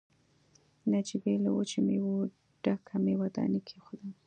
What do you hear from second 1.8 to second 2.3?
مېوو